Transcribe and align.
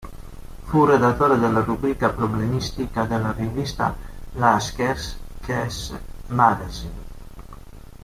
Fu 0.63 0.83
redattore 0.83 1.37
della 1.37 1.59
rubrica 1.61 2.09
problemistica 2.09 3.03
della 3.03 3.33
rivista 3.33 3.95
"Lasker's 4.31 5.15
Chess 5.43 5.95
Magazine". 6.29 7.05